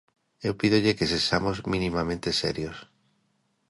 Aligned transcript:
Eu 0.47 0.53
pídolle 0.61 0.97
que 0.97 1.09
sexamos 1.13 1.57
minimamente 1.73 2.29
serios. 2.41 2.77